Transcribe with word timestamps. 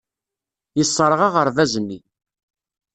Yesserɣ 0.77 1.19
aɣerbaz-nni. 1.27 1.99